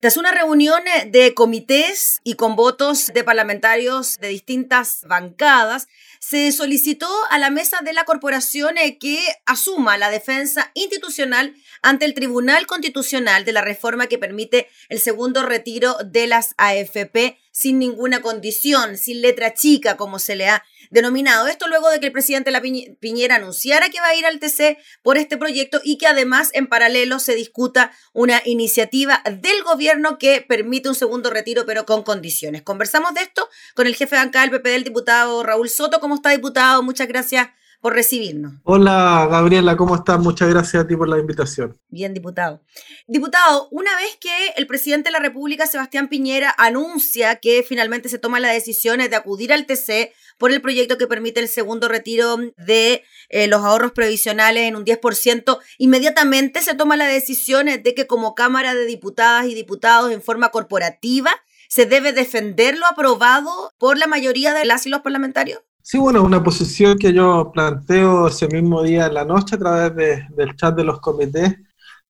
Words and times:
Tras 0.00 0.16
una 0.16 0.30
reunión 0.30 0.80
de 1.08 1.34
comités 1.34 2.22
y 2.24 2.32
con 2.32 2.56
votos 2.56 3.08
de 3.12 3.22
parlamentarios 3.22 4.16
de 4.16 4.28
distintas 4.28 5.02
bancadas, 5.06 5.88
se 6.20 6.52
solicitó 6.52 7.06
a 7.28 7.38
la 7.38 7.50
mesa 7.50 7.80
de 7.84 7.92
la 7.92 8.04
corporación 8.04 8.78
eh, 8.78 8.96
que 8.96 9.22
asuma 9.44 9.98
la 9.98 10.10
defensa 10.10 10.70
institucional 10.72 11.54
ante 11.82 12.06
el 12.06 12.14
Tribunal 12.14 12.66
Constitucional 12.66 13.44
de 13.44 13.52
la 13.52 13.60
reforma 13.60 14.06
que 14.06 14.16
permite 14.16 14.68
el 14.88 15.00
segundo 15.00 15.42
retiro 15.42 15.98
de 16.02 16.26
las 16.26 16.54
AFP 16.56 17.38
sin 17.52 17.78
ninguna 17.78 18.22
condición, 18.22 18.96
sin 18.96 19.20
letra 19.20 19.52
chica, 19.52 19.98
como 19.98 20.18
se 20.18 20.34
le 20.34 20.48
ha 20.48 20.64
denominado. 20.90 21.46
Esto 21.46 21.68
luego 21.68 21.88
de 21.88 22.00
que 22.00 22.06
el 22.06 22.12
presidente 22.12 22.50
La 22.50 22.60
Piñera 22.60 23.36
anunciara 23.36 23.88
que 23.88 24.00
va 24.00 24.08
a 24.08 24.14
ir 24.14 24.26
al 24.26 24.38
TC 24.38 24.76
por 25.02 25.16
este 25.16 25.36
proyecto 25.36 25.80
y 25.82 25.96
que 25.96 26.06
además 26.06 26.50
en 26.52 26.66
paralelo 26.66 27.18
se 27.18 27.34
discuta 27.34 27.92
una 28.12 28.42
iniciativa 28.44 29.22
del 29.24 29.62
gobierno 29.62 30.18
que 30.18 30.44
permite 30.46 30.88
un 30.88 30.94
segundo 30.94 31.30
retiro, 31.30 31.64
pero 31.64 31.86
con 31.86 32.02
condiciones. 32.02 32.62
Conversamos 32.62 33.14
de 33.14 33.22
esto 33.22 33.48
con 33.74 33.86
el 33.86 33.94
jefe 33.94 34.16
de 34.16 34.22
bancada 34.22 34.44
del 34.44 34.50
PP, 34.50 34.74
el 34.74 34.84
diputado 34.84 35.42
Raúl 35.42 35.70
Soto. 35.70 36.00
¿Cómo 36.00 36.16
está, 36.16 36.30
diputado? 36.30 36.82
Muchas 36.82 37.08
gracias 37.08 37.48
por 37.80 37.94
recibirnos. 37.94 38.54
Hola 38.64 39.26
Gabriela, 39.30 39.76
¿cómo 39.76 39.94
estás? 39.94 40.20
Muchas 40.20 40.48
gracias 40.50 40.84
a 40.84 40.86
ti 40.86 40.96
por 40.96 41.08
la 41.08 41.18
invitación. 41.18 41.78
Bien, 41.88 42.12
diputado. 42.12 42.62
Diputado, 43.06 43.68
una 43.70 43.94
vez 43.96 44.16
que 44.20 44.52
el 44.56 44.66
presidente 44.66 45.08
de 45.08 45.12
la 45.12 45.18
República, 45.18 45.66
Sebastián 45.66 46.08
Piñera, 46.08 46.54
anuncia 46.58 47.36
que 47.36 47.64
finalmente 47.66 48.08
se 48.08 48.18
toma 48.18 48.38
la 48.38 48.52
decisión 48.52 48.98
de 48.98 49.16
acudir 49.16 49.52
al 49.52 49.66
TC 49.66 50.12
por 50.36 50.52
el 50.52 50.60
proyecto 50.60 50.98
que 50.98 51.06
permite 51.06 51.40
el 51.40 51.48
segundo 51.48 51.88
retiro 51.88 52.36
de 52.56 53.02
eh, 53.28 53.46
los 53.46 53.62
ahorros 53.62 53.92
previsionales 53.92 54.64
en 54.64 54.76
un 54.76 54.84
10%, 54.84 55.58
inmediatamente 55.78 56.62
se 56.62 56.74
toma 56.74 56.96
la 56.96 57.06
decisión 57.06 57.66
de 57.66 57.94
que 57.94 58.06
como 58.06 58.34
Cámara 58.34 58.74
de 58.74 58.84
Diputadas 58.84 59.46
y 59.46 59.54
Diputados 59.54 60.12
en 60.12 60.22
forma 60.22 60.50
corporativa 60.50 61.30
se 61.68 61.86
debe 61.86 62.12
defender 62.12 62.76
lo 62.76 62.86
aprobado 62.86 63.72
por 63.78 63.96
la 63.96 64.06
mayoría 64.06 64.52
de 64.52 64.64
las 64.64 64.86
y 64.86 64.90
los 64.90 65.02
parlamentarios. 65.02 65.60
Sí, 65.82 65.98
bueno, 65.98 66.22
una 66.22 66.42
posición 66.42 66.98
que 66.98 67.12
yo 67.12 67.50
planteo 67.52 68.28
ese 68.28 68.46
mismo 68.48 68.82
día 68.82 69.06
en 69.06 69.14
la 69.14 69.24
noche 69.24 69.56
a 69.56 69.58
través 69.58 69.94
del 70.36 70.56
chat 70.56 70.74
de 70.76 70.84
los 70.84 71.00
comités, 71.00 71.56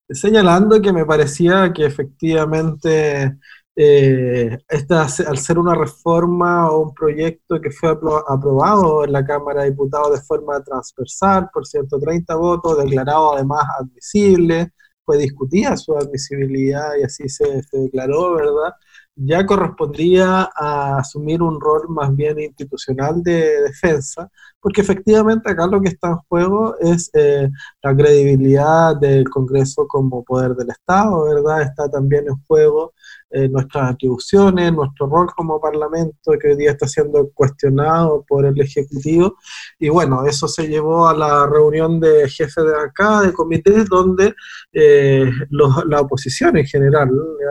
señalando 0.08 0.80
que 0.82 0.92
me 0.92 1.06
parecía 1.06 1.72
que 1.72 1.86
efectivamente 1.86 3.38
eh, 3.76 4.58
esta, 4.68 5.02
al 5.26 5.38
ser 5.38 5.58
una 5.58 5.74
reforma 5.74 6.70
o 6.70 6.80
un 6.80 6.94
proyecto 6.94 7.60
que 7.60 7.70
fue 7.70 7.90
aprobado 7.90 9.04
en 9.04 9.12
la 9.12 9.24
Cámara 9.24 9.62
de 9.62 9.70
Diputados 9.70 10.12
de 10.12 10.26
forma 10.26 10.62
transversal 10.62 11.48
por 11.52 11.66
130 11.66 12.34
votos, 12.36 12.78
declarado 12.78 13.34
además 13.34 13.64
admisible, 13.78 14.72
fue 15.04 15.18
discutida 15.18 15.76
su 15.76 15.96
admisibilidad 15.96 16.90
y 17.00 17.04
así 17.04 17.28
se 17.28 17.62
declaró, 17.72 18.34
¿verdad? 18.34 18.74
Ya 19.22 19.44
correspondía 19.44 20.50
a 20.54 20.98
asumir 20.98 21.42
un 21.42 21.60
rol 21.60 21.88
más 21.90 22.14
bien 22.14 22.40
institucional 22.40 23.22
de 23.22 23.62
defensa, 23.62 24.30
porque 24.60 24.82
efectivamente 24.82 25.50
acá 25.50 25.66
lo 25.66 25.80
que 25.80 25.88
está 25.88 26.08
en 26.08 26.16
juego 26.28 26.76
es 26.78 27.10
eh, 27.14 27.48
la 27.82 27.96
credibilidad 27.96 28.96
del 28.96 29.28
Congreso 29.28 29.86
como 29.88 30.22
poder 30.24 30.54
del 30.54 30.70
Estado, 30.70 31.24
¿verdad? 31.24 31.62
Está 31.62 31.88
también 31.88 32.26
en 32.28 32.36
juego 32.46 32.92
eh, 33.30 33.48
nuestras 33.48 33.92
atribuciones, 33.92 34.72
nuestro 34.72 35.06
rol 35.06 35.28
como 35.36 35.60
Parlamento, 35.60 36.32
que 36.40 36.48
hoy 36.48 36.56
día 36.56 36.72
está 36.72 36.88
siendo 36.88 37.30
cuestionado 37.32 38.24
por 38.26 38.44
el 38.44 38.60
Ejecutivo. 38.60 39.36
Y 39.78 39.88
bueno, 39.88 40.26
eso 40.26 40.48
se 40.48 40.66
llevó 40.66 41.08
a 41.08 41.16
la 41.16 41.46
reunión 41.46 42.00
de 42.00 42.28
jefes 42.28 42.64
de 42.64 42.76
acá, 42.76 43.20
de 43.22 43.32
comités, 43.32 43.88
donde 43.88 44.34
eh, 44.72 45.30
la 45.50 46.00
oposición 46.00 46.56
en 46.56 46.66
general, 46.66 47.08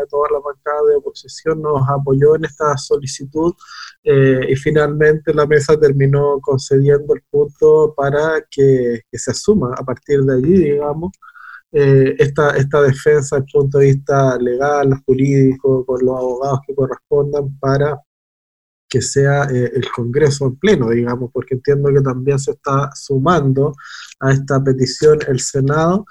toda 0.10 0.30
la 0.32 0.40
bancada 0.40 0.90
de 0.90 0.96
oposición 0.98 1.62
nos 1.62 1.88
apoyó 1.88 2.36
en 2.36 2.46
esta 2.46 2.78
solicitud 2.78 3.54
eh, 4.04 4.48
y 4.50 4.56
finalmente 4.56 5.34
la 5.34 5.46
mesa 5.46 5.80
terminó 5.80 6.40
concediendo 6.42 6.99
el 7.16 7.24
punto 7.30 7.94
para 7.96 8.42
que, 8.50 9.02
se 9.12 9.32
asuma 9.32 9.74
a 9.78 9.84
partir 9.84 10.22
de 10.22 10.36
allí, 10.36 10.58
digamos, 10.58 11.12
eh, 11.72 12.16
esta, 12.20 12.58
esta 12.58 12.82
defensa 12.82 13.38
desde 13.38 13.46
el 13.46 13.52
punto 13.52 13.78
de 13.80 13.86
vista 13.88 14.38
legal, 14.38 15.02
jurídico, 15.06 15.86
con 15.86 16.06
los 16.06 16.18
abogados 16.18 16.60
que 16.68 16.76
correspondan 16.76 17.58
para 17.60 18.00
que 18.90 19.02
sea 19.02 19.44
eh, 19.44 19.72
el 19.76 19.90
Congreso 19.92 20.48
en 20.48 20.56
pleno, 20.58 20.90
digamos, 20.90 21.30
porque 21.32 21.54
entiendo 21.54 21.94
que 21.94 22.02
también 22.02 22.40
se 22.40 22.52
está 22.52 22.90
sumando 22.96 23.74
a 24.20 24.32
esta 24.32 24.62
petición 24.64 25.20
el 25.28 25.40
Senado, 25.40 26.06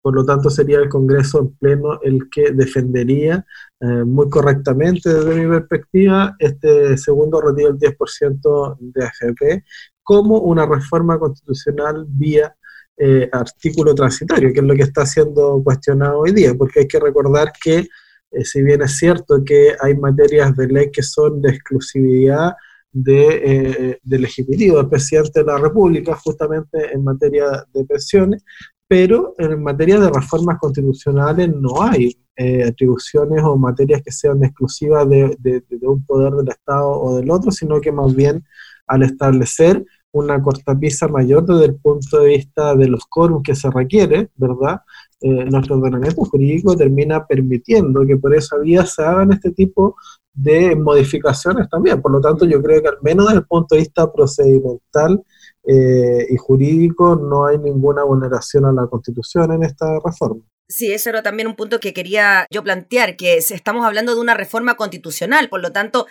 por 0.00 0.14
lo 0.14 0.24
tanto 0.24 0.48
sería 0.48 0.78
el 0.78 0.88
Congreso 0.88 1.40
en 1.40 1.54
pleno 1.56 2.00
el 2.00 2.30
que 2.30 2.52
defendería 2.52 3.44
eh, 3.80 4.04
muy 4.04 4.30
correctamente 4.30 5.12
desde 5.12 5.34
mi 5.34 5.50
perspectiva 5.50 6.34
este 6.38 6.96
segundo 6.96 7.40
retiro 7.40 7.72
del 7.74 7.78
10% 7.78 8.76
de 8.80 9.04
AFP 9.04 9.64
como 10.10 10.40
una 10.40 10.66
reforma 10.66 11.20
constitucional 11.20 12.04
vía 12.08 12.52
eh, 12.96 13.28
artículo 13.30 13.94
transitorio, 13.94 14.52
que 14.52 14.58
es 14.58 14.66
lo 14.66 14.74
que 14.74 14.82
está 14.82 15.06
siendo 15.06 15.62
cuestionado 15.62 16.18
hoy 16.18 16.32
día, 16.32 16.52
porque 16.52 16.80
hay 16.80 16.88
que 16.88 16.98
recordar 16.98 17.52
que 17.62 17.86
eh, 18.32 18.44
si 18.44 18.60
bien 18.64 18.82
es 18.82 18.96
cierto 18.98 19.44
que 19.44 19.76
hay 19.80 19.96
materias 19.96 20.56
de 20.56 20.66
ley 20.66 20.90
que 20.90 21.04
son 21.04 21.40
de 21.40 21.50
exclusividad 21.50 22.54
de, 22.90 23.28
eh, 23.44 23.98
del 24.02 24.24
Ejecutivo, 24.24 24.78
del 24.78 24.88
presidente 24.88 25.44
de 25.44 25.46
la 25.46 25.58
República, 25.58 26.16
justamente 26.16 26.92
en 26.92 27.04
materia 27.04 27.64
de 27.72 27.84
pensiones, 27.84 28.42
pero 28.88 29.36
en 29.38 29.62
materia 29.62 30.00
de 30.00 30.10
reformas 30.10 30.58
constitucionales 30.58 31.54
no 31.54 31.80
hay 31.84 32.20
atribuciones 32.66 33.42
o 33.44 33.56
materias 33.56 34.02
que 34.02 34.10
sean 34.10 34.42
exclusivas 34.42 35.06
de, 35.08 35.62
un 35.82 36.04
poder 36.04 36.32
del 36.32 36.48
Estado 36.48 36.88
o 36.88 37.18
del 37.18 37.30
otro, 37.30 37.52
sino 37.52 37.80
que 37.80 37.92
más 37.92 38.12
bien 38.16 38.42
al 38.86 39.04
establecer 39.04 39.84
una 40.12 40.42
cortapisa 40.42 41.08
mayor 41.08 41.46
desde 41.46 41.66
el 41.66 41.76
punto 41.76 42.20
de 42.20 42.28
vista 42.28 42.74
de 42.74 42.88
los 42.88 43.04
quórums 43.06 43.42
que 43.42 43.54
se 43.54 43.70
requiere, 43.70 44.30
¿verdad? 44.36 44.80
Eh, 45.20 45.44
nuestro 45.50 45.76
ordenamiento 45.76 46.24
jurídico 46.24 46.76
termina 46.76 47.26
permitiendo 47.26 48.06
que 48.06 48.16
por 48.16 48.34
esa 48.34 48.58
vía 48.58 48.86
se 48.86 49.02
hagan 49.02 49.32
este 49.32 49.50
tipo 49.52 49.96
de 50.32 50.74
modificaciones 50.74 51.68
también. 51.68 52.00
Por 52.00 52.12
lo 52.12 52.20
tanto, 52.20 52.46
yo 52.46 52.62
creo 52.62 52.82
que 52.82 52.88
al 52.88 52.98
menos 53.02 53.26
desde 53.26 53.40
el 53.40 53.46
punto 53.46 53.74
de 53.74 53.82
vista 53.82 54.10
procedimental 54.12 55.22
eh, 55.64 56.26
y 56.30 56.36
jurídico 56.36 57.16
no 57.16 57.46
hay 57.46 57.58
ninguna 57.58 58.02
vulneración 58.04 58.64
a 58.64 58.72
la 58.72 58.86
Constitución 58.86 59.52
en 59.52 59.62
esta 59.64 59.98
reforma. 60.04 60.42
Sí, 60.68 60.92
eso 60.92 61.10
era 61.10 61.22
también 61.22 61.48
un 61.48 61.56
punto 61.56 61.80
que 61.80 61.92
quería 61.92 62.46
yo 62.48 62.62
plantear, 62.62 63.16
que 63.16 63.36
estamos 63.38 63.84
hablando 63.84 64.14
de 64.14 64.20
una 64.20 64.34
reforma 64.34 64.76
constitucional, 64.76 65.48
por 65.48 65.60
lo 65.60 65.72
tanto, 65.72 66.06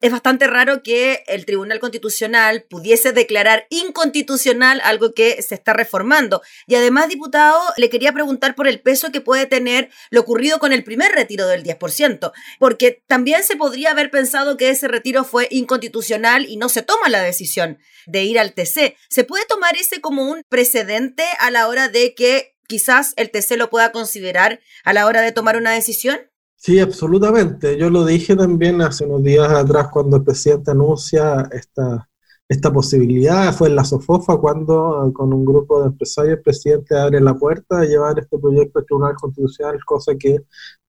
es 0.00 0.12
bastante 0.12 0.46
raro 0.46 0.82
que 0.82 1.24
el 1.26 1.46
Tribunal 1.46 1.80
Constitucional 1.80 2.64
pudiese 2.68 3.12
declarar 3.12 3.66
inconstitucional 3.70 4.80
algo 4.84 5.12
que 5.12 5.40
se 5.42 5.54
está 5.54 5.72
reformando. 5.72 6.42
Y 6.66 6.74
además, 6.74 7.08
diputado, 7.08 7.60
le 7.76 7.88
quería 7.88 8.12
preguntar 8.12 8.54
por 8.54 8.68
el 8.68 8.80
peso 8.80 9.10
que 9.10 9.22
puede 9.22 9.46
tener 9.46 9.90
lo 10.10 10.20
ocurrido 10.20 10.58
con 10.58 10.72
el 10.72 10.84
primer 10.84 11.12
retiro 11.12 11.46
del 11.46 11.64
10%, 11.64 12.32
porque 12.58 13.02
también 13.06 13.42
se 13.42 13.56
podría 13.56 13.92
haber 13.92 14.10
pensado 14.10 14.56
que 14.56 14.70
ese 14.70 14.86
retiro 14.86 15.24
fue 15.24 15.48
inconstitucional 15.50 16.46
y 16.46 16.56
no 16.56 16.68
se 16.68 16.82
toma 16.82 17.08
la 17.08 17.22
decisión 17.22 17.78
de 18.06 18.24
ir 18.24 18.38
al 18.38 18.52
TC. 18.52 18.96
¿Se 19.08 19.24
puede 19.24 19.46
tomar 19.46 19.76
ese 19.76 20.00
como 20.00 20.30
un 20.30 20.42
precedente 20.48 21.24
a 21.38 21.50
la 21.50 21.68
hora 21.68 21.88
de 21.88 22.14
que 22.14 22.56
quizás 22.68 23.14
el 23.16 23.30
TC 23.30 23.56
lo 23.56 23.70
pueda 23.70 23.92
considerar 23.92 24.60
a 24.84 24.92
la 24.92 25.06
hora 25.06 25.22
de 25.22 25.32
tomar 25.32 25.56
una 25.56 25.72
decisión? 25.72 26.20
Sí, 26.56 26.80
absolutamente. 26.80 27.78
Yo 27.78 27.90
lo 27.90 28.04
dije 28.04 28.34
también 28.34 28.80
hace 28.82 29.04
unos 29.04 29.22
días 29.22 29.48
atrás 29.50 29.88
cuando 29.92 30.16
el 30.16 30.24
presidente 30.24 30.70
anuncia 30.72 31.48
esta, 31.52 32.08
esta 32.48 32.72
posibilidad. 32.72 33.52
Fue 33.54 33.68
en 33.68 33.76
la 33.76 33.84
SOFOFA 33.84 34.38
cuando 34.38 35.12
con 35.14 35.32
un 35.32 35.44
grupo 35.44 35.80
de 35.80 35.88
empresarios 35.88 36.38
el 36.38 36.42
presidente 36.42 36.98
abre 36.98 37.20
la 37.20 37.34
puerta 37.34 37.80
de 37.80 37.88
llevar 37.88 38.18
este 38.18 38.38
proyecto 38.38 38.78
al 38.78 38.86
Tribunal 38.86 39.14
Constitucional, 39.14 39.78
cosa 39.84 40.14
que 40.18 40.40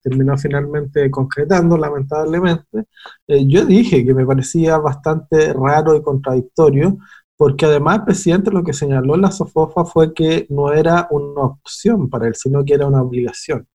terminó 0.01 0.37
finalmente 0.37 1.11
concretando, 1.11 1.77
lamentablemente. 1.77 2.85
Eh, 3.27 3.45
yo 3.47 3.65
dije 3.65 4.05
que 4.05 4.13
me 4.13 4.25
parecía 4.25 4.77
bastante 4.77 5.53
raro 5.53 5.95
y 5.95 6.01
contradictorio, 6.01 6.97
porque 7.35 7.65
además 7.65 7.99
el 7.99 8.05
presidente 8.05 8.51
lo 8.51 8.63
que 8.63 8.73
señaló 8.73 9.15
en 9.15 9.21
la 9.21 9.31
SOFOFA 9.31 9.85
fue 9.85 10.13
que 10.13 10.47
no 10.49 10.71
era 10.73 11.07
una 11.11 11.41
opción 11.41 12.09
para 12.09 12.27
él, 12.27 12.35
sino 12.35 12.63
que 12.65 12.73
era 12.73 12.87
una 12.87 13.01
obligación. 13.01 13.67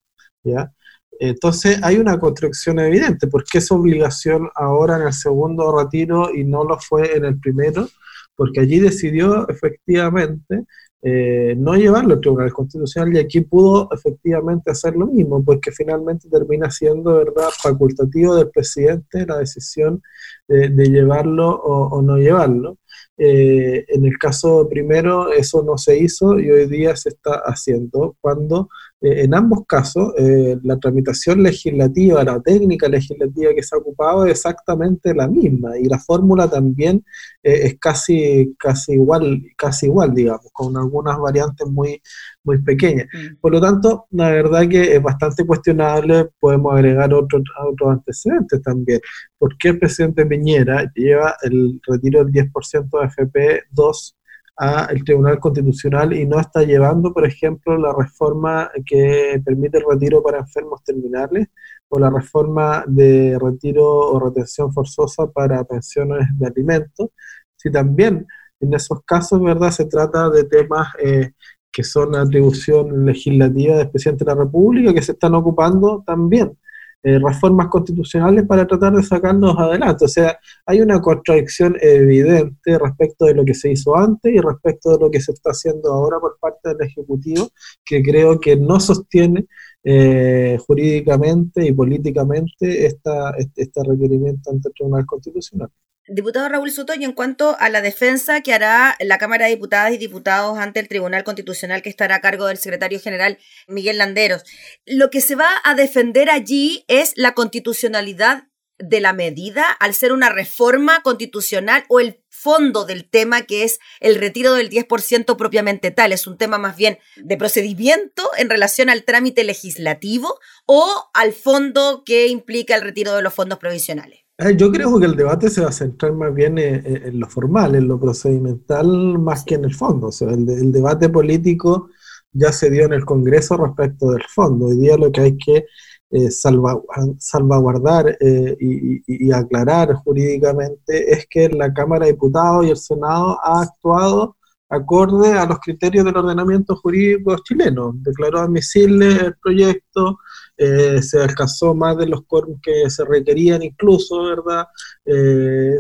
¿ya? 0.43 0.73
Entonces 1.19 1.79
hay 1.83 1.99
una 1.99 2.19
construcción 2.19 2.79
evidente, 2.81 3.27
porque 3.27 3.59
es 3.59 3.71
obligación 3.71 4.49
ahora 4.55 4.97
en 4.97 5.07
el 5.07 5.13
segundo 5.13 5.77
retiro 5.77 6.35
y 6.35 6.45
no 6.45 6.65
lo 6.65 6.79
fue 6.79 7.17
en 7.17 7.25
el 7.25 7.39
primero, 7.39 7.89
porque 8.35 8.61
allí 8.61 8.81
decidió 8.81 9.49
efectivamente 9.49 10.65
eh, 11.05 11.57
no 11.59 11.75
llevarlo 11.75 12.15
al 12.15 12.21
Tribunal 12.21 12.53
Constitucional 12.53 13.13
y 13.13 13.19
aquí 13.19 13.41
pudo 13.41 13.89
efectivamente 13.93 14.71
hacer 14.71 14.95
lo 14.95 15.07
mismo, 15.07 15.45
porque 15.45 15.73
finalmente 15.73 16.29
termina 16.29 16.71
siendo 16.71 17.17
verdad 17.17 17.49
facultativo 17.61 18.37
del 18.37 18.51
presidente 18.51 19.27
la 19.27 19.39
decisión 19.39 20.01
de, 20.47 20.69
llevarlo 20.69 21.51
o, 21.51 22.01
no 22.03 22.19
llevarlo. 22.19 22.77
Eh, 23.19 23.85
en 23.89 24.07
el 24.07 24.17
caso 24.19 24.67
primero 24.71 25.31
eso 25.33 25.63
no 25.63 25.77
se 25.77 25.99
hizo 25.99 26.39
y 26.41 26.51
hoy 26.51 26.67
día 26.67 26.97
se 26.97 27.11
está 27.11 27.43
haciendo 27.45 28.17
cuando 28.23 28.71
eh, 29.03 29.25
en 29.25 29.35
ambos 29.35 29.67
casos 29.67 30.15
eh, 30.17 30.57
la 30.63 30.79
tramitación 30.79 31.43
legislativa, 31.43 32.25
la 32.25 32.41
técnica 32.41 32.89
legislativa 32.89 33.53
que 33.55 33.63
se 33.63 33.77
ha 33.77 33.79
ocupado 33.79 34.25
es 34.25 34.33
exactamente 34.33 35.15
la 35.15 35.29
misma 35.29 35.79
y 35.79 35.85
la 35.85 35.99
fórmula 35.99 36.49
también 36.49 37.05
es 37.43 37.79
casi, 37.79 38.55
casi, 38.59 38.93
igual, 38.93 39.43
casi 39.57 39.87
igual, 39.87 40.15
digamos, 40.15 40.47
con 40.53 40.77
algunas 40.77 41.19
variantes 41.19 41.69
muy, 41.69 42.01
muy 42.45 42.61
pequeñas. 42.63 43.07
Mm. 43.13 43.37
Por 43.41 43.53
lo 43.53 43.61
tanto, 43.61 44.07
la 44.11 44.31
verdad 44.31 44.69
que 44.69 44.97
es 44.97 45.03
bastante 45.03 45.45
cuestionable, 45.47 46.31
podemos 46.41 46.75
agregar 46.75 47.13
otros 47.15 47.43
otros 47.67 47.91
antecedentes 47.91 48.63
también. 48.63 49.01
¿Por 49.39 49.57
qué 49.59 49.69
el 49.71 49.79
presidente 49.79 50.27
Piñera 50.27 50.91
lleva 50.95 51.37
el 51.43 51.81
retiro 51.87 52.25
del 52.25 52.33
10% 52.33 53.01
de 53.01 53.09
FP2 53.09 54.15
al 54.57 55.03
Tribunal 55.05 55.41
Constitucional 55.41 56.13
y 56.13 56.27
no 56.27 56.39
está 56.39 56.63
llevando, 56.63 57.13
por 57.13 57.27
ejemplo, 57.27 57.77
la 57.79 57.93
reforma 57.93 58.71
que 58.87 59.41
permite 59.45 59.79
el 59.79 59.85
retiro 59.91 60.23
para 60.23 60.41
enfermos 60.41 60.85
terminales 60.85 61.49
o 61.89 61.99
la 61.99 62.11
reforma 62.11 62.85
de 62.87 63.39
retiro 63.41 63.85
o 63.87 64.21
retención 64.21 64.73
forzosa 64.73 65.27
para 65.31 65.65
pensiones 65.65 66.27
de 66.39 66.47
alimentos? 66.47 67.09
Si 67.57 67.71
también 67.71 68.27
en 68.61 68.75
esos 68.75 69.03
casos, 69.05 69.43
¿verdad? 69.43 69.71
Se 69.71 69.87
trata 69.87 70.31
de 70.31 70.45
temas 70.45 70.89
eh, 71.03 71.33
que 71.73 71.83
son 71.83 72.15
atribución 72.15 73.07
legislativa 73.07 73.77
del 73.77 73.91
presidente 73.91 74.25
de 74.25 74.31
la 74.35 74.43
República 74.45 74.95
que 74.95 75.03
se 75.03 75.13
están 75.13 75.35
ocupando 75.35 76.03
también. 76.07 76.57
Eh, 77.05 77.19
reformas 77.19 77.67
constitucionales 77.67 78.47
para 78.47 78.65
tratar 78.65 78.93
de 78.93 79.03
sacarnos 79.03 79.59
adelante. 79.59 80.05
O 80.05 80.09
sea, 80.09 80.39
hay 80.65 80.81
una 80.81 81.01
contradicción 81.01 81.77
evidente 81.81 82.79
respecto 82.79 83.25
de 83.25 83.35
lo 83.35 83.45
que 83.45 83.55
se 83.55 83.73
hizo 83.73 83.97
antes 83.97 84.33
y 84.33 84.39
respecto 84.39 84.93
de 84.93 84.99
lo 85.05 85.11
que 85.11 85.21
se 85.21 85.33
está 85.33 85.51
haciendo 85.51 85.93
ahora 85.93 86.21
por 86.21 86.39
parte 86.39 86.69
del 86.69 86.87
Ejecutivo, 86.87 87.49
que 87.85 88.03
creo 88.05 88.39
que 88.39 88.55
no 88.55 88.79
sostiene 88.79 89.47
eh, 89.83 90.57
jurídicamente 90.65 91.67
y 91.67 91.73
políticamente 91.73 92.87
esta, 92.87 93.31
este, 93.31 93.63
este 93.63 93.83
requerimiento 93.83 94.53
ante 94.53 94.69
el 94.69 94.75
Tribunal 94.75 95.05
Constitucional. 95.05 95.71
Diputado 96.09 96.49
Raúl 96.49 96.73
Soto, 96.73 96.95
y 96.95 97.05
en 97.05 97.13
cuanto 97.13 97.57
a 97.61 97.69
la 97.69 97.81
defensa 97.81 98.41
que 98.41 98.53
hará 98.53 98.97
la 98.99 99.19
Cámara 99.19 99.45
de 99.45 99.53
Diputadas 99.53 99.93
y 99.93 99.99
Diputados 99.99 100.59
ante 100.59 100.81
el 100.81 100.89
Tribunal 100.89 101.23
Constitucional 101.23 101.81
que 101.81 101.91
estará 101.91 102.17
a 102.17 102.21
cargo 102.21 102.47
del 102.47 102.59
secretario 102.59 102.99
general 102.99 103.39
Miguel 103.69 103.99
Landeros, 103.99 104.43
lo 104.85 105.11
que 105.11 105.21
se 105.21 105.37
va 105.37 105.49
a 105.63 105.75
defender 105.77 106.29
allí 106.29 106.85
es 106.89 107.13
la 107.17 107.35
constitucionalidad 107.35 108.49
de 108.79 109.01
la 109.01 109.13
medida 109.13 109.71
al 109.71 109.95
ser 109.95 110.13
una 110.13 110.29
reforma 110.29 111.03
constitucional 111.03 111.85
o 111.89 112.01
el 112.01 112.21
fondo 112.29 112.85
del 112.85 113.09
tema 113.09 113.43
que 113.43 113.63
es 113.63 113.79
el 114.01 114.17
retiro 114.17 114.55
del 114.55 114.71
10% 114.71 115.37
propiamente 115.37 115.93
tal. 115.93 116.13
Es 116.13 116.27
un 116.27 116.37
tema 116.37 116.59
más 116.59 116.77
bien 116.77 116.99
de 117.17 117.37
procedimiento 117.37 118.29
en 118.37 118.51
relación 118.51 118.91
al 118.91 119.05
trámite 119.05 119.45
legislativo 119.45 120.41
o 120.67 121.11
al 121.15 121.33
fondo 121.33 122.03
que 122.05 122.27
implica 122.27 122.75
el 122.75 122.83
retiro 122.83 123.15
de 123.15 123.23
los 123.23 123.33
fondos 123.33 123.61
provisionales. 123.61 124.22
Eh, 124.39 124.57
yo 124.57 124.73
creo 124.73 124.99
que 124.99 125.07
el 125.07 125.17
debate 125.17 125.51
se 125.51 125.61
va 125.61 125.69
a 125.69 125.73
centrar 125.73 126.13
más 126.15 126.35
bien 126.35 126.59
en, 126.59 127.21
lo 127.21 127.29
formal, 127.29 127.75
en 127.75 127.87
lo 127.87 128.01
procedimental, 128.01 129.19
más 129.19 129.45
que 129.45 129.57
en 129.57 129.65
el 129.65 129.75
fondo. 129.75 130.09
O 130.09 130.13
sea, 130.13 130.31
el, 130.31 130.73
debate 130.73 131.09
político 131.09 131.91
ya 132.33 132.53
se 132.53 132.71
dio 132.71 132.85
en 132.87 132.95
el 132.95 133.05
Congreso 133.05 133.57
respecto 133.57 134.11
del 134.11 134.23
fondo. 134.25 134.67
Hoy 134.67 134.77
día 134.79 134.97
lo 134.97 135.13
que 135.13 135.21
hay 135.21 135.37
que 135.37 135.67
eh, 136.11 136.31
salvaguardar 136.31 138.17
eh, 138.21 138.57
y, 138.61 139.27
y, 139.27 139.33
aclarar 139.33 139.95
jurídicamente 139.95 141.13
es 141.13 141.27
que 141.29 141.49
la 141.49 141.73
Cámara 141.73 142.07
de 142.07 142.13
Diputados 142.13 142.67
y 142.67 142.71
el 142.71 142.77
Senado 142.77 143.39
ha 143.43 143.63
actuado 143.63 144.37
acorde 144.73 145.35
a 145.35 145.45
los 145.47 145.59
criterios 145.59 146.05
del 146.05 146.17
ordenamiento 146.17 146.77
jurídico 146.77 147.37
chileno. 147.45 147.93
Declaró 147.95 148.41
admisible 148.41 149.07
el 149.13 149.37
proyecto, 149.37 150.19
eh, 150.57 151.03
se 151.03 151.23
alcanzó 151.23 151.75
más 151.75 151.99
de 151.99 152.07
los 152.07 152.23
quórums 152.27 152.59
que 152.63 152.89
se 152.89 153.05
requerían 153.05 153.63
incluso, 153.63 154.23
¿verdad? 154.25 154.67
Eh, 155.05 155.77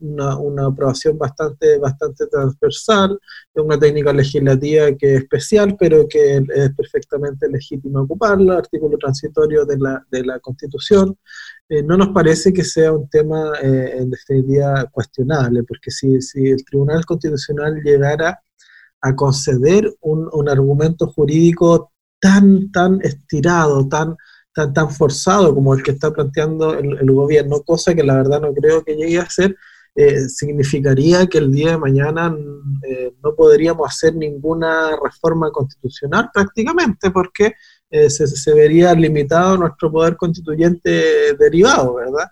una, 0.00 0.36
una, 0.38 0.66
aprobación 0.66 1.18
bastante, 1.18 1.78
bastante 1.78 2.26
transversal, 2.26 3.18
de 3.54 3.62
una 3.62 3.78
técnica 3.78 4.12
legislativa 4.12 4.92
que 4.92 5.14
es 5.14 5.22
especial, 5.22 5.76
pero 5.78 6.06
que 6.08 6.36
es 6.36 6.74
perfectamente 6.74 7.48
legítima 7.48 8.02
ocuparla, 8.02 8.58
artículo 8.58 8.96
transitorio 8.98 9.64
de 9.64 9.78
la, 9.78 10.04
de 10.10 10.24
la 10.24 10.38
Constitución. 10.40 11.16
no 11.68 11.96
nos 11.96 12.08
parece 12.08 12.52
que 12.52 12.64
sea 12.64 12.92
un 12.92 13.08
tema 13.08 13.52
en 13.60 14.10
definitiva 14.10 14.86
cuestionable, 14.92 15.62
porque 15.64 15.90
si, 15.90 16.20
si 16.20 16.50
el 16.50 16.64
Tribunal 16.64 17.04
Constitucional 17.04 17.80
llegara 17.82 18.40
a 19.00 19.14
conceder 19.14 19.94
un, 20.00 20.28
un 20.32 20.48
argumento 20.48 21.06
jurídico 21.08 21.92
tan, 22.20 22.70
tan 22.72 23.00
estirado, 23.02 23.86
tan, 23.86 24.16
tan, 24.54 24.72
tan 24.72 24.90
forzado 24.90 25.54
como 25.54 25.74
el 25.74 25.82
que 25.82 25.90
está 25.90 26.12
planteando 26.12 26.74
el, 26.74 27.10
gobierno, 27.10 27.62
cosa 27.62 27.94
que 27.94 28.04
la 28.04 28.14
verdad 28.14 28.40
no 28.40 28.54
creo 28.54 28.82
que 28.84 28.94
llegue 28.94 29.18
a 29.18 29.28
ser, 29.28 29.56
eh, 29.96 30.28
significaría 30.28 31.26
que 31.26 31.38
el 31.38 31.52
día 31.52 31.72
de 31.72 31.78
mañana 31.78 32.34
eh, 32.82 33.14
no 33.22 33.34
podríamos 33.34 33.88
hacer 33.88 34.14
ninguna 34.14 34.96
reforma 35.02 35.50
constitucional 35.50 36.30
prácticamente, 36.32 37.10
porque 37.10 37.54
eh, 37.90 38.10
se, 38.10 38.26
se, 38.26 38.54
vería 38.54 38.92
limitado 38.94 39.56
nuestro 39.56 39.90
poder 39.90 40.16
constituyente 40.16 41.34
derivado, 41.38 41.94
¿verdad? 41.94 42.28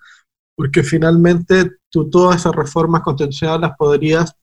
Porque 0.57 0.83
finalmente 0.83 1.73
tú 1.89 2.09
todas 2.11 2.37
esas 2.41 2.55
reformas 2.55 3.03
constitucionales 3.03 3.69
las 3.69 3.77
podrías 3.77 4.35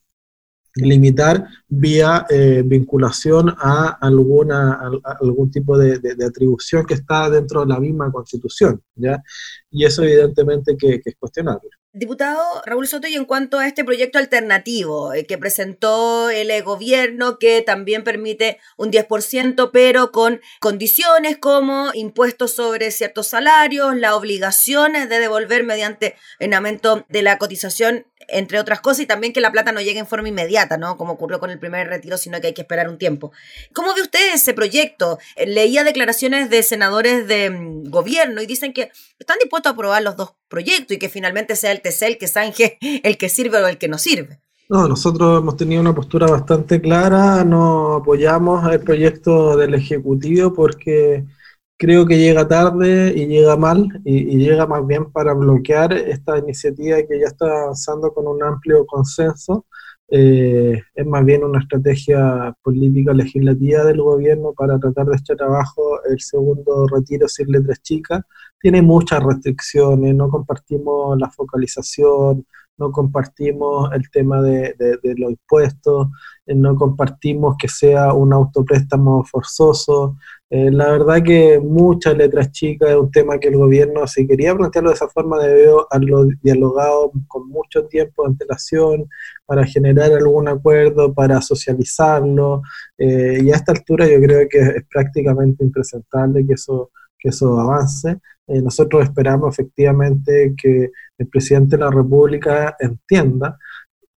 limitar 0.81 1.45
vía 1.67 2.25
eh, 2.29 2.63
vinculación 2.65 3.49
a, 3.57 3.97
alguna, 4.01 4.79
algún 5.21 5.51
tipo 5.51 5.77
de, 5.77 5.99
atribución 6.25 6.85
que 6.85 6.95
está 6.95 7.29
dentro 7.29 7.61
de 7.61 7.67
la 7.67 7.79
misma 7.79 8.11
constitución, 8.11 8.81
¿ya? 8.95 9.21
Y 9.71 9.85
eso 9.85 10.03
evidentemente 10.03 10.75
que, 10.77 11.01
es 11.03 11.15
cuestionable. 11.19 11.69
Diputado 11.91 12.39
Raúl 12.65 12.87
Soto, 12.87 13.07
y 13.07 13.15
en 13.15 13.25
cuanto 13.25 13.57
a 13.57 13.67
este 13.67 13.83
proyecto 13.83 14.19
alternativo 14.19 15.13
eh, 15.13 15.25
que 15.25 15.37
presentó 15.37 16.29
el 16.29 16.51
gobierno, 16.63 17.39
que 17.39 17.61
también 17.61 18.03
permite 18.03 18.59
un 18.77 18.91
10%, 18.91 19.71
pero 19.71 20.11
con 20.11 20.39
condiciones 20.59 21.37
como 21.37 21.91
impuestos 21.93 22.53
sobre 22.53 22.91
ciertos 22.91 23.27
salarios, 23.27 23.95
la 23.95 24.15
obligación 24.15 24.93
de 24.93 25.19
devolver 25.19 25.63
mediante 25.63 26.15
en 26.39 26.53
aumento 26.53 27.05
de 27.09 27.21
la 27.23 27.37
cotización 27.37 28.05
entre 28.31 28.59
otras 28.59 28.81
cosas, 28.81 29.01
y 29.01 29.05
también 29.05 29.33
que 29.33 29.41
la 29.41 29.51
plata 29.51 29.71
no 29.71 29.81
llegue 29.81 29.99
en 29.99 30.07
forma 30.07 30.29
inmediata, 30.29 30.77
¿no? 30.77 30.97
Como 30.97 31.13
ocurrió 31.13 31.39
con 31.39 31.49
el 31.49 31.59
primer 31.59 31.87
retiro, 31.87 32.17
sino 32.17 32.39
que 32.41 32.47
hay 32.47 32.53
que 32.53 32.61
esperar 32.61 32.89
un 32.89 32.97
tiempo. 32.97 33.31
¿Cómo 33.73 33.93
ve 33.93 34.01
usted 34.01 34.33
ese 34.33 34.53
proyecto? 34.53 35.19
Eh, 35.35 35.47
leía 35.47 35.83
declaraciones 35.83 36.49
de 36.49 36.63
senadores 36.63 37.27
de 37.27 37.49
mm, 37.49 37.89
gobierno 37.89 38.41
y 38.41 38.45
dicen 38.45 38.73
que 38.73 38.91
están 39.19 39.37
dispuestos 39.39 39.71
a 39.71 39.73
aprobar 39.73 40.01
los 40.03 40.15
dos 40.15 40.33
proyectos 40.47 40.95
y 40.95 40.99
que 40.99 41.09
finalmente 41.09 41.55
sea 41.55 41.71
el 41.71 41.81
TC 41.81 42.03
el 42.03 42.17
que 42.17 42.27
zanje 42.27 42.77
el 43.03 43.17
que 43.17 43.29
sirve 43.29 43.57
o 43.57 43.67
el 43.67 43.77
que 43.77 43.87
no 43.87 43.97
sirve. 43.97 44.39
No, 44.69 44.87
nosotros 44.87 45.41
hemos 45.41 45.57
tenido 45.57 45.81
una 45.81 45.95
postura 45.95 46.27
bastante 46.27 46.79
clara, 46.79 47.43
no 47.43 47.95
apoyamos 47.95 48.71
el 48.71 48.79
proyecto 48.81 49.57
del 49.57 49.73
Ejecutivo 49.73 50.53
porque 50.53 51.25
creo 51.79 52.05
que 52.05 52.17
llega 52.17 52.47
tarde 52.47 53.13
y 53.15 53.25
llega 53.27 53.55
mal 53.55 54.01
y, 54.03 54.37
llega 54.37 54.67
más 54.67 54.85
bien 54.85 55.11
para 55.11 55.33
bloquear 55.33 55.93
esta 55.93 56.37
iniciativa 56.37 56.97
que 57.07 57.19
ya 57.19 57.27
está 57.27 57.45
avanzando 57.45 58.13
con 58.13 58.27
un 58.27 58.43
amplio 58.43 58.85
consenso. 58.85 59.65
Eh, 60.11 60.81
es 60.95 61.05
más 61.05 61.23
bien 61.23 61.43
una 61.43 61.59
estrategia 61.59 62.53
política 62.63 63.13
legislativa 63.13 63.83
del 63.85 64.01
gobierno 64.01 64.53
para 64.53 64.77
tratar 64.79 65.05
de 65.05 65.17
echar 65.17 65.41
abajo 65.41 66.03
el 66.09 66.19
segundo 66.19 66.85
retiro 66.87 67.27
sin 67.29 67.47
letras 67.51 67.81
chicas. 67.81 68.23
Tiene 68.59 68.81
muchas 68.81 69.23
restricciones, 69.23 70.13
no 70.15 70.29
compartimos 70.29 71.17
la 71.17 71.29
focalización, 71.29 72.45
no 72.79 72.91
compartimos 72.91 73.91
el 73.93 74.09
tema 74.09 74.41
de, 74.41 74.75
los 75.17 75.31
impuestos, 75.31 76.07
eh, 76.45 76.55
no 76.55 76.75
compartimos 76.75 77.55
que 77.59 77.67
sea 77.67 78.13
un 78.13 78.33
autopréstamo 78.33 79.23
forzoso, 79.25 80.15
eh, 80.51 80.71
la 80.71 80.89
verdad 80.89 81.21
que 81.23 81.59
muchas 81.59 82.17
letras 82.17 82.51
chicas 82.51 82.89
es 82.89 82.95
un 82.95 83.11
tema 83.11 83.37
que 83.37 83.49
el 83.49 83.57
gobierno, 83.57 84.07
si 84.07 84.25
quería 84.25 84.55
plantearlo 84.55 84.89
de 84.89 84.95
esa 84.95 85.07
forma, 85.07 85.37
debió 85.37 85.85
haberlo 85.93 86.25
dialogado 86.41 87.11
con 87.27 87.47
mucho 87.49 87.85
tiempo 87.85 88.23
de 88.23 88.29
antelación 88.29 89.07
para 89.45 89.63
generar 89.65 90.11
algún 90.11 90.47
acuerdo, 90.47 91.13
para 91.13 91.39
socializarlo. 91.41 92.63
Eh, 92.97 93.41
y 93.43 93.51
a 93.51 93.55
esta 93.57 93.73
altura 93.73 94.07
yo 94.07 94.19
creo 94.19 94.47
que 94.49 94.59
es 94.59 94.85
prácticamente 94.89 95.63
impresentable 95.63 96.45
que 96.45 96.53
eso, 96.53 96.89
que 97.19 97.29
eso 97.29 97.59
avance. 97.59 98.17
Eh, 98.49 98.61
nosotros 98.61 99.03
esperamos 99.03 99.57
efectivamente 99.57 100.53
que 100.61 100.91
el 101.17 101.27
presidente 101.27 101.77
de 101.77 101.83
la 101.83 101.91
República 101.91 102.75
entienda 102.79 103.57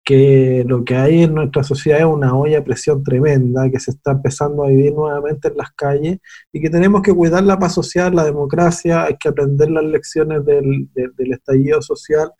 que 0.03 0.63
lo 0.67 0.83
que 0.83 0.95
hay 0.95 1.23
en 1.23 1.35
nuestra 1.35 1.63
sociedad 1.63 1.99
es 1.99 2.05
una 2.05 2.35
olla 2.35 2.57
de 2.57 2.61
presión 2.63 3.03
tremenda, 3.03 3.69
que 3.69 3.79
se 3.79 3.91
está 3.91 4.11
empezando 4.11 4.63
a 4.63 4.69
vivir 4.69 4.93
nuevamente 4.93 5.49
en 5.49 5.57
las 5.57 5.71
calles 5.71 6.17
y 6.51 6.61
que 6.61 6.69
tenemos 6.69 7.01
que 7.01 7.13
cuidar 7.13 7.43
la 7.43 7.59
paz 7.59 7.73
social, 7.73 8.15
la 8.15 8.23
democracia, 8.23 9.03
hay 9.03 9.17
que 9.17 9.29
aprender 9.29 9.69
las 9.69 9.83
lecciones 9.83 10.43
del, 10.45 10.89
del, 10.93 11.33
estallido 11.33 11.81
social 11.81 12.31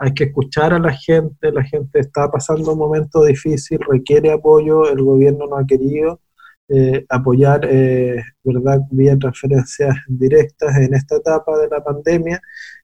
hay 0.00 0.14
que 0.14 0.24
escuchar 0.24 0.72
a 0.72 0.78
la 0.78 0.92
gente, 0.92 1.50
la 1.50 1.64
gente 1.64 1.98
está 1.98 2.30
pasando 2.30 2.72
un 2.72 2.78
momento 2.78 3.24
difícil, 3.24 3.80
requiere 3.80 4.30
apoyo, 4.30 4.88
el 4.88 5.02
gobierno 5.02 5.46
no 5.48 5.56
ha 5.56 5.66
querido 5.66 6.20
eh, 6.68 7.04
apoyar, 7.08 7.60
eh, 7.64 8.22
¿verdad?, 8.44 8.80
vía 8.90 9.18
transferencias 9.18 9.96
directas 10.06 10.76
en 10.76 10.94
esta 10.94 11.16
etapa 11.16 11.58
de 11.58 11.68
la 11.68 11.82
pandemia 11.82 12.40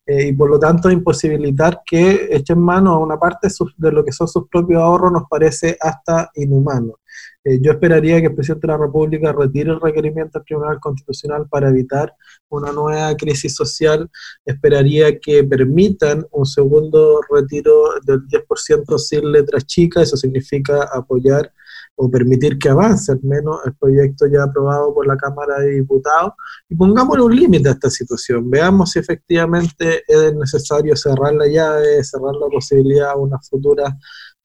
eh, 0.07 0.29
y 0.29 0.33
por 0.35 0.51
lo 0.51 0.59
tanto 0.59 0.91
imposibilitar 0.91 1.81
que 1.85 2.29
echen 2.31 2.61
mano 2.61 2.93
a 2.93 2.99
una 2.99 3.19
parte 3.19 3.49
de 3.77 3.93
lo 3.93 4.05
que 4.05 4.13
son 4.13 4.29
sus 4.29 4.49
propios 4.49 4.83
ahorros 4.83 5.13
nos 5.13 5.25
parece 5.29 5.77
hasta 5.81 6.31
inhumano. 6.35 6.99
Eh, 7.43 7.59
yo 7.63 7.73
esperaría 7.73 8.21
que 8.21 8.27
el 8.27 8.35
presidente 8.35 8.67
de 8.67 8.73
la 8.73 8.79
República 8.79 9.33
retire 9.33 9.71
el 9.71 9.81
requerimiento 9.81 10.39
al 10.39 10.45
Tribunal 10.45 10.81
Constitucional 10.81 11.47
para 11.49 11.69
evitar 11.69 12.15
una 12.49 12.73
nueva 12.73 13.15
crisis 13.17 13.55
social. 13.55 14.11
Esperaría 14.45 15.19
que 15.19 15.45
permitan 15.45 16.27
un 16.33 16.47
segundo 16.47 17.21
retiro 17.31 18.01
del 18.05 18.27
10% 18.27 18.99
sin 18.99 19.33
letras 19.33 19.67
chicas. 19.67 20.05
Eso 20.05 20.17
significa 20.17 20.89
apoyar 20.93 21.53
o 21.97 22.11
permitir 22.11 22.59
que 22.59 22.69
avance 22.69 23.13
al 23.13 23.21
menos 23.23 23.61
el 23.65 23.75
proyecto 23.75 24.27
ya 24.27 24.45
aprobado 24.45 24.93
por 24.93 25.07
la 25.07 25.17
Cámara 25.17 25.61
de 25.61 25.77
Diputados 25.77 26.33
y 26.69 26.75
pongámosle 26.75 27.23
un 27.23 27.37
límite 27.37 27.69
a 27.69 27.73
esta 27.73 27.91
situación. 27.91 28.51
Veamos 28.51 28.91
si 28.91 28.99
efectivamente 28.99 30.03
es 30.07 30.35
necesario 30.35 30.97
cerrar 30.97 31.35
la 31.35 31.47
llave, 31.47 32.03
cerrar 32.03 32.35
la 32.35 32.49
posibilidad 32.49 33.11
a 33.11 33.17
una 33.17 33.39
futura 33.39 33.97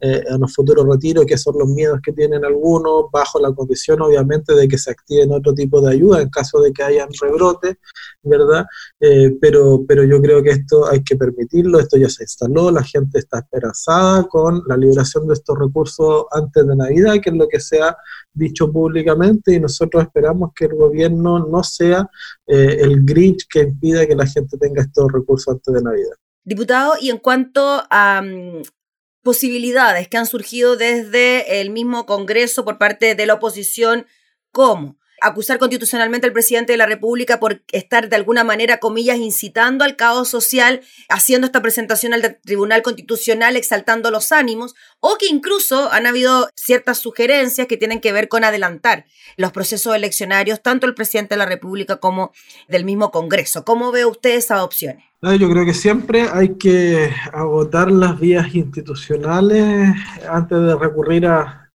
eh, 0.01 0.24
en 0.27 0.39
los 0.39 0.53
futuros 0.53 0.88
retiros, 0.88 1.25
que 1.25 1.38
son 1.38 1.56
los 1.60 1.68
miedos 1.68 2.00
que 2.01 2.13
tienen 2.13 2.46
algunos, 2.46 3.06
bajo 3.12 3.39
la 3.39 3.51
condición 3.51 4.01
obviamente 4.01 4.53
de 4.53 4.68
que 4.68 4.77
se 4.77 4.91
activen 4.91 5.32
otro 5.32 5.53
tipo 5.53 5.82
de 5.82 5.94
ayuda 5.94 6.22
en 6.22 6.29
caso 6.29 6.62
de 6.62 6.72
que 6.72 6.84
hayan 6.84 7.10
rebrotes, 7.22 7.75
¿verdad? 8.24 8.65
Eh, 9.00 9.36
pero, 9.41 9.84
pero 9.88 10.03
yo 10.03 10.22
creo 10.22 10.41
que 10.41 10.51
esto 10.51 10.88
hay 10.89 11.03
que 11.03 11.15
permitirlo, 11.15 11.79
esto 11.79 11.98
ya 11.98 12.10
se 12.10 12.24
instaló, 12.24 12.72
la 12.72 12.84
gente 12.84 13.20
está 13.20 13.39
esperanzada 13.39 14.24
con 14.27 14.63
la 14.68 14.77
liberación 14.77 15.27
de 15.27 15.34
estos 15.34 15.58
recursos 15.60 16.25
antes 16.32 16.65
de 16.65 16.75
Navidad, 16.75 17.15
que 17.22 17.29
es 17.29 17.36
lo 17.36 17.48
que 17.48 17.60
se 17.60 17.82
ha 17.82 17.98
dicho 18.34 18.72
públicamente, 18.72 19.53
y 19.53 19.60
nosotros 19.60 20.03
esperamos 20.03 20.51
que 20.56 20.65
el 20.65 20.75
gobierno 20.75 21.46
no 21.46 21.63
sea 21.63 22.10
eh, 22.48 22.77
el 22.79 23.03
Grinch 23.03 23.48
que 23.50 23.62
impida 23.62 24.08
que 24.08 24.15
la 24.15 24.25
gente 24.25 24.58
tenga 24.58 24.82
estos 24.82 25.12
recursos 25.12 25.53
antes 25.53 25.74
de 25.74 25.82
Navidad. 25.82 26.15
Diputado, 26.44 26.94
y 27.00 27.10
en 27.10 27.18
cuanto 27.18 27.84
a, 27.89 28.22
mm, 28.22 28.62
posibilidades 29.30 30.08
que 30.08 30.18
han 30.18 30.26
surgido 30.26 30.76
desde 30.76 31.62
el 31.62 31.70
mismo 31.70 32.08
Congreso 32.08 32.66
por 32.66 32.80
parte 32.80 33.14
de 33.14 33.28
la 33.28 33.36
oposición, 33.36 34.08
como 34.52 34.98
acusar 35.22 35.60
constitucionalmente 35.60 36.28
al 36.28 36.34
presidente 36.34 36.74
de 36.74 36.78
la 36.78 36.86
República 36.86 37.40
por 37.40 37.62
estar 37.72 38.10
de 38.10 38.16
alguna 38.16 38.44
manera, 38.44 38.80
comillas, 38.80 39.18
incitando 39.18 39.84
al 39.84 39.96
caos 39.96 40.30
social, 40.30 40.82
haciendo 41.10 41.46
esta 41.46 41.62
presentación 41.62 42.14
al 42.14 42.40
Tribunal 42.44 42.82
Constitucional, 42.82 43.56
exaltando 43.56 44.12
los 44.12 44.32
ánimos, 44.32 44.76
o 45.00 45.18
que 45.18 45.28
incluso 45.28 45.92
han 45.92 46.08
habido 46.08 46.50
ciertas 46.56 47.00
sugerencias 47.00 47.68
que 47.68 47.78
tienen 47.78 48.02
que 48.02 48.12
ver 48.12 48.28
con 48.28 48.44
adelantar 48.44 49.06
los 49.38 49.52
procesos 49.52 49.96
eleccionarios, 49.96 50.62
tanto 50.62 50.88
el 50.88 50.96
presidente 50.96 51.36
de 51.36 51.40
la 51.40 51.46
República 51.46 51.98
como 51.98 52.32
del 52.68 52.86
mismo 52.86 53.12
Congreso. 53.12 53.64
¿Cómo 53.64 53.92
ve 53.92 54.06
usted 54.06 54.36
esas 54.36 54.62
opciones? 54.62 55.04
Yo 55.22 55.50
creo 55.50 55.66
que 55.66 55.74
siempre 55.74 56.28
hay 56.32 56.56
que 56.56 57.14
agotar 57.34 57.92
las 57.92 58.18
vías 58.20 58.56
institucionales 58.56 59.94
antes 60.30 60.58
de 60.58 60.76
recurrir 60.76 61.26
a, 61.26 61.69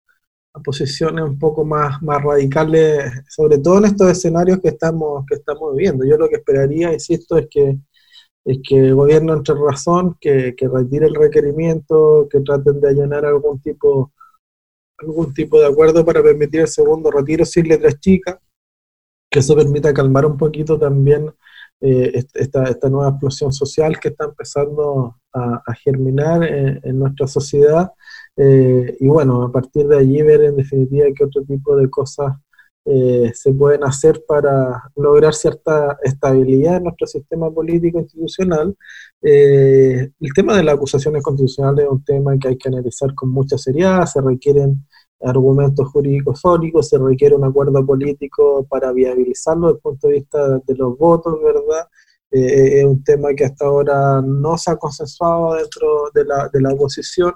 posiciones 0.61 1.23
un 1.23 1.39
poco 1.39 1.65
más, 1.65 2.01
más 2.01 2.21
radicales, 2.23 3.11
sobre 3.29 3.57
todo 3.57 3.79
en 3.79 3.85
estos 3.85 4.09
escenarios 4.09 4.59
que 4.59 4.69
estamos, 4.69 5.25
que 5.27 5.35
estamos 5.35 5.75
viviendo. 5.75 6.05
Yo 6.05 6.17
lo 6.17 6.29
que 6.29 6.35
esperaría, 6.35 6.93
insisto, 6.93 7.37
es 7.37 7.47
que, 7.49 7.77
es 8.45 8.59
que 8.67 8.77
el 8.79 8.95
gobierno 8.95 9.33
entre 9.33 9.55
razón, 9.55 10.15
que, 10.19 10.53
que 10.55 10.67
retire 10.67 11.07
el 11.07 11.15
requerimiento, 11.15 12.27
que 12.29 12.41
traten 12.41 12.79
de 12.81 12.89
allanar 12.89 13.25
algún 13.25 13.59
tipo, 13.61 14.11
algún 14.99 15.33
tipo 15.33 15.59
de 15.59 15.67
acuerdo 15.67 16.05
para 16.05 16.21
permitir 16.21 16.61
el 16.61 16.67
segundo 16.67 17.09
retiro 17.11 17.45
sin 17.45 17.67
letras 17.67 17.99
chicas, 17.99 18.37
que 19.29 19.39
eso 19.39 19.55
permita 19.55 19.93
calmar 19.93 20.25
un 20.25 20.37
poquito 20.37 20.77
también 20.77 21.33
eh, 21.85 22.23
esta, 22.35 22.63
esta, 22.65 22.89
nueva 22.89 23.09
explosión 23.09 23.51
social 23.51 23.99
que 23.99 24.09
está 24.09 24.25
empezando 24.25 25.17
a, 25.33 25.73
germinar 25.83 26.43
en, 26.43 26.97
nuestra 26.97 27.27
sociedad. 27.27 27.91
Eh, 28.37 28.97
y 28.99 29.07
bueno, 29.07 29.43
a 29.43 29.51
partir 29.51 29.87
de 29.87 29.97
allí 29.97 30.21
ver 30.21 30.43
en 30.43 30.57
definitiva 30.57 31.05
qué 31.15 31.23
otro 31.23 31.43
tipo 31.43 31.75
de 31.75 31.89
cosas 31.89 32.33
eh, 32.85 33.31
se 33.33 33.53
pueden 33.53 33.83
hacer 33.83 34.23
para 34.27 34.83
lograr 34.95 35.33
cierta 35.33 35.97
estabilidad 36.03 36.77
en 36.77 36.83
nuestro 36.83 37.07
sistema 37.07 37.49
político 37.51 37.99
institucional. 37.99 38.75
el 39.21 40.33
tema 40.35 40.57
de 40.57 40.63
las 40.63 40.75
acusaciones 40.75 41.23
constitucionales 41.23 41.85
es 41.85 41.91
un 41.91 42.03
tema 42.03 42.37
que 42.37 42.49
hay 42.49 42.57
que 42.57 42.69
analizar 42.69 43.13
con 43.15 43.29
mucha 43.29 43.57
seriedad, 43.57 44.05
se 44.05 44.21
requieren 44.21 44.85
argumentos 45.23 45.87
jurídicos 45.89 46.41
sólidos, 46.41 46.89
se 46.89 46.97
requiere 46.97 47.35
un 47.35 47.45
acuerdo 47.45 47.85
político 47.85 48.65
para 48.69 48.91
viabilizarlo 48.91 49.67
desde 49.67 49.77
el 49.77 49.81
punto 49.81 50.07
de 50.07 50.13
vista 50.13 50.59
de 50.59 50.75
los 50.75 50.97
votos, 50.97 51.41
¿verdad? 51.41 51.87
Eh, 52.31 52.39
eh, 52.39 52.79
es 52.79 52.85
un 52.85 53.03
tema 53.03 53.33
que 53.35 53.45
hasta 53.45 53.65
ahora 53.65 54.21
no 54.21 54.57
se 54.57 54.71
ha 54.71 54.75
consensuado 54.75 55.53
dentro 55.55 56.09
de 56.13 56.25
la, 56.25 56.49
de 56.51 56.61
la 56.61 56.73
oposición. 56.73 57.33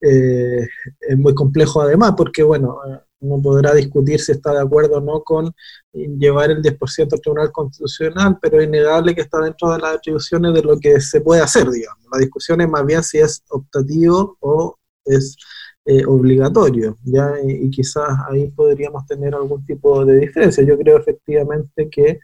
Eh, 0.00 0.66
es 1.00 1.18
muy 1.18 1.34
complejo 1.34 1.82
además 1.82 2.14
porque, 2.16 2.42
bueno, 2.42 2.78
uno 3.20 3.42
podrá 3.42 3.74
discutir 3.74 4.20
si 4.20 4.32
está 4.32 4.52
de 4.52 4.60
acuerdo 4.60 4.98
o 4.98 5.00
no 5.00 5.22
con 5.22 5.52
llevar 5.92 6.50
el 6.50 6.62
10% 6.62 7.12
al 7.12 7.20
Tribunal 7.20 7.52
Constitucional, 7.52 8.38
pero 8.40 8.60
es 8.60 8.68
innegable 8.68 9.14
que 9.14 9.22
está 9.22 9.40
dentro 9.40 9.72
de 9.72 9.78
las 9.78 9.96
atribuciones 9.96 10.54
de 10.54 10.62
lo 10.62 10.78
que 10.78 11.00
se 11.00 11.20
puede 11.20 11.42
hacer, 11.42 11.68
digamos. 11.68 12.04
La 12.12 12.18
discusión 12.18 12.60
es 12.60 12.68
más 12.68 12.86
bien 12.86 13.02
si 13.02 13.18
es 13.18 13.42
optativo 13.50 14.36
o 14.40 14.76
es 15.04 15.36
eh, 15.84 16.04
obligatorio, 16.06 16.96
¿ya? 17.04 17.32
Y, 17.46 17.70
quizás 17.70 18.10
ahí 18.28 18.50
podríamos 18.50 19.06
tener 19.06 19.34
algún 19.34 19.64
tipo 19.64 20.04
de 20.04 20.20
diferencia. 20.20 20.62
Yo 20.62 20.78
creo 20.78 20.98
efectivamente 20.98 21.88
que, 21.90 22.20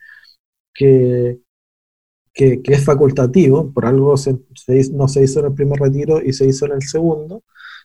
que, 0.74 1.40
que, 2.34 2.60
es 2.64 2.84
facultativo, 2.84 3.72
por 3.72 3.86
algo 3.86 4.16
se, 4.16 4.36
no 4.92 5.08
se 5.08 5.22
hizo 5.22 5.40
en 5.40 5.46
el 5.46 5.54
primer 5.54 5.80
retiro 5.80 6.20
y 6.20 6.32
se 6.32 6.46
hizo 6.46 6.66
en 6.66 6.72
el 6.72 6.82
segundo, 6.82 7.44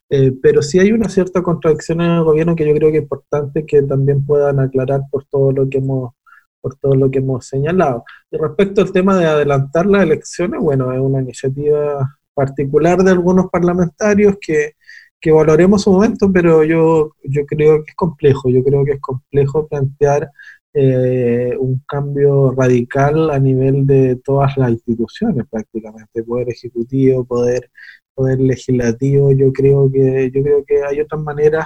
eh, 0.10 0.34
pero 0.41 0.62
sí 0.63 0.79
hay 0.79 0.91
una 0.91 1.08
cierta 1.08 1.44
contradicción 1.44 2.01
en 2.01 2.12
el 2.12 2.24
gobierno 2.24 2.56
que 2.56 2.68
yo 2.68 2.74
creo 2.74 2.91
que 2.91 2.98
es 2.98 3.03
importante 3.03 3.65
que 3.65 3.84
también 3.84 4.25
puedan 4.25 4.60
aclarar 4.60 5.01
por 5.12 5.25
todo 5.25 5.51
lo 5.51 5.70
que 5.70 5.77
hemos 5.77 6.13
por 6.62 6.75
todo 6.75 6.94
lo 6.96 7.10
que 7.10 7.20
hemos 7.20 7.46
señalado. 7.46 8.03
Respecto 8.32 8.82
al 8.82 8.91
tema 8.91 9.18
de 9.18 9.25
adelantar 9.25 9.86
las 9.86 10.03
elecciones, 10.03 10.60
bueno, 10.60 10.91
es 10.91 11.00
una 11.00 11.22
iniciativa 11.22 12.20
particular 12.34 13.01
de 13.01 13.12
algunos 13.12 13.50
parlamentarios 13.50 14.36
que, 14.41 14.74
que 15.22 15.32
valoremos 15.32 15.84
su 15.84 15.91
momento, 15.91 16.32
pero 16.32 16.63
yo, 16.63 17.13
yo 17.24 17.46
creo 17.46 17.84
que 17.84 17.91
es 17.91 17.96
complejo, 17.96 18.50
yo 18.50 18.63
creo 18.63 18.84
que 18.86 18.94
es 18.94 19.01
complejo 19.01 19.68
plantear 19.68 20.29
eh, 20.73 21.55
un 21.59 21.81
cambio 21.88 22.51
radical 22.51 23.31
a 23.31 23.39
nivel 23.39 23.85
de 23.88 24.17
todas 24.23 24.55
las 24.57 24.71
instituciones 24.71 25.45
prácticamente, 25.49 26.23
poder 26.23 26.49
ejecutivo, 26.49 27.25
poder, 27.25 27.71
poder 28.13 28.39
legislativo, 28.39 29.31
yo 29.31 29.51
creo 29.51 29.91
que, 29.91 30.31
yo 30.33 30.43
creo 30.43 30.63
que 30.65 30.83
hay 30.83 31.01
otras 31.01 31.21
maneras 31.21 31.65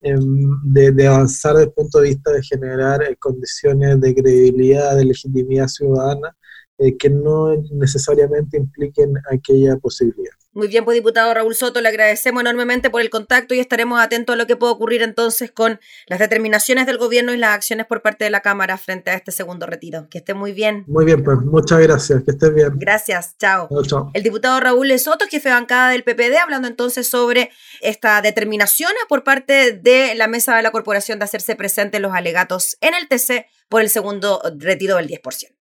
em, 0.00 0.50
de, 0.64 1.06
avanzar 1.06 1.54
desde 1.54 1.66
el 1.68 1.72
punto 1.72 2.00
de 2.00 2.08
vista 2.10 2.32
de 2.32 2.42
generar 2.42 3.00
condiciones 3.18 4.00
de 4.00 4.14
credibilidad, 4.14 4.96
de 4.96 5.04
legitimidad 5.06 5.68
ciudadana, 5.68 6.36
eh, 6.78 6.96
que 6.96 7.10
no 7.10 7.54
necesariamente 7.72 8.56
impliquen 8.56 9.14
aquella 9.30 9.76
posibilidad. 9.76 10.32
Muy 10.54 10.68
bien, 10.68 10.84
pues 10.84 10.94
diputado 10.94 11.34
Raúl 11.34 11.56
Soto, 11.56 11.80
le 11.80 11.88
agradecemos 11.88 12.40
enormemente 12.40 12.88
por 12.88 13.00
el 13.00 13.10
contacto 13.10 13.54
y 13.54 13.58
estaremos 13.58 14.00
atentos 14.00 14.34
a 14.34 14.36
lo 14.36 14.46
que 14.46 14.54
pueda 14.54 14.72
ocurrir 14.72 15.02
entonces 15.02 15.50
con 15.50 15.80
las 16.06 16.20
determinaciones 16.20 16.86
del 16.86 16.96
gobierno 16.96 17.34
y 17.34 17.36
las 17.36 17.56
acciones 17.56 17.86
por 17.86 18.02
parte 18.02 18.22
de 18.22 18.30
la 18.30 18.40
Cámara 18.40 18.78
frente 18.78 19.10
a 19.10 19.14
este 19.14 19.32
segundo 19.32 19.66
retiro. 19.66 20.06
Que 20.08 20.18
esté 20.18 20.32
muy 20.32 20.52
bien. 20.52 20.84
Muy 20.86 21.04
bien, 21.04 21.24
pues 21.24 21.38
muchas 21.38 21.80
gracias, 21.80 22.22
que 22.22 22.30
esté 22.30 22.50
bien. 22.50 22.70
Gracias, 22.76 23.36
chao. 23.36 23.68
chao. 23.84 24.10
El 24.14 24.22
diputado 24.22 24.60
Raúl 24.60 24.96
Soto, 25.00 25.26
jefe 25.28 25.48
de 25.48 25.54
bancada 25.56 25.90
del 25.90 26.04
PPD, 26.04 26.36
hablando 26.40 26.68
entonces 26.68 27.08
sobre 27.08 27.50
esta 27.80 28.22
determinación 28.22 28.92
por 29.08 29.24
parte 29.24 29.72
de 29.72 30.14
la 30.14 30.28
mesa 30.28 30.56
de 30.56 30.62
la 30.62 30.70
corporación 30.70 31.18
de 31.18 31.24
hacerse 31.24 31.56
presentes 31.56 32.00
los 32.00 32.12
alegatos 32.14 32.76
en 32.80 32.94
el 32.94 33.08
TC 33.08 33.46
por 33.68 33.80
el 33.80 33.90
segundo 33.90 34.40
retiro 34.56 34.96
del 34.96 35.08
10%. 35.08 35.54